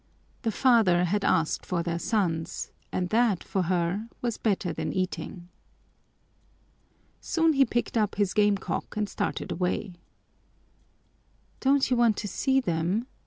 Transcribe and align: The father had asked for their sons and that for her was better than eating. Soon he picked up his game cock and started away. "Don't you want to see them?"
The 0.41 0.51
father 0.51 1.03
had 1.05 1.23
asked 1.23 1.63
for 1.63 1.83
their 1.83 1.99
sons 1.99 2.71
and 2.91 3.09
that 3.09 3.43
for 3.43 3.61
her 3.61 4.07
was 4.19 4.39
better 4.39 4.73
than 4.73 4.91
eating. 4.91 5.47
Soon 7.19 7.53
he 7.53 7.65
picked 7.65 7.95
up 7.95 8.15
his 8.15 8.33
game 8.33 8.57
cock 8.57 8.97
and 8.97 9.07
started 9.07 9.51
away. 9.51 9.93
"Don't 11.59 11.91
you 11.91 11.97
want 11.97 12.17
to 12.17 12.27
see 12.27 12.59
them?" 12.59 13.05